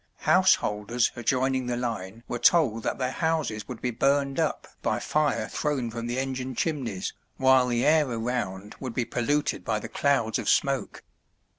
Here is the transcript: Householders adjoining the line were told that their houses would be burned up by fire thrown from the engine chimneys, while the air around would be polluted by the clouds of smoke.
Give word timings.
Householders 0.21 1.11
adjoining 1.15 1.67
the 1.67 1.77
line 1.77 2.23
were 2.27 2.39
told 2.39 2.81
that 2.81 2.97
their 2.97 3.11
houses 3.11 3.67
would 3.67 3.83
be 3.83 3.91
burned 3.91 4.39
up 4.39 4.67
by 4.81 4.97
fire 4.97 5.47
thrown 5.47 5.91
from 5.91 6.07
the 6.07 6.17
engine 6.17 6.55
chimneys, 6.55 7.13
while 7.37 7.67
the 7.67 7.85
air 7.85 8.09
around 8.09 8.73
would 8.79 8.95
be 8.95 9.05
polluted 9.05 9.63
by 9.63 9.77
the 9.77 9.87
clouds 9.89 10.39
of 10.39 10.49
smoke. 10.49 11.03